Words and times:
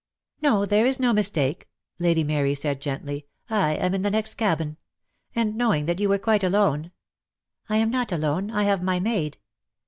■■' 0.01 0.03
"No, 0.41 0.65
there 0.65 0.87
is 0.87 0.99
no 0.99 1.13
mistake," 1.13 1.69
Lady 1.99 2.23
Mary 2.23 2.55
said 2.55 2.81
gently. 2.81 3.27
"I 3.51 3.73
am 3.75 3.93
in 3.93 4.01
the 4.01 4.09
next 4.09 4.33
cabin; 4.33 4.77
and, 5.35 5.55
knowing 5.55 5.85
that 5.85 5.99
you 5.99 6.09
were 6.09 6.17
quite 6.17 6.43
alone" 6.43 6.91
"I 7.69 7.77
am 7.77 7.91
not 7.91 8.11
alone. 8.11 8.49
I 8.49 8.63
have 8.63 8.81
my 8.81 8.99
maid." 8.99 9.37